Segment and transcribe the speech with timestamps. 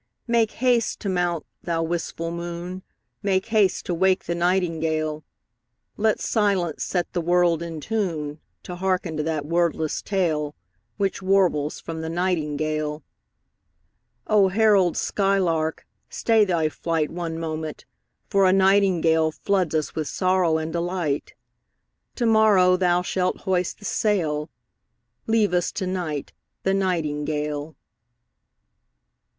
[0.25, 2.81] Make haste to mount, thou wistful moon,
[3.21, 5.23] Make haste to wake the nightingale:
[5.95, 10.55] Let silence set the world in tune To hearken to that wordless tale
[10.97, 13.03] Which warbles from the nightingale
[14.25, 17.85] O herald skylark, stay thy flight One moment,
[18.27, 21.35] for a nightingale Floods us with sorrow and delight.
[22.15, 24.49] To morrow thou shalt hoist the sail;
[25.27, 26.33] Leave us to night
[26.63, 27.75] the nightingale.